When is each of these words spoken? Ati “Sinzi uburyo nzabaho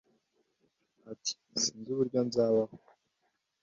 Ati 1.11 1.31
“Sinzi 1.61 1.87
uburyo 1.93 2.19
nzabaho 2.27 2.75